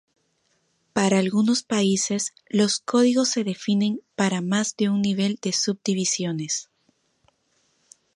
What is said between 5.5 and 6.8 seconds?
subdivisiones.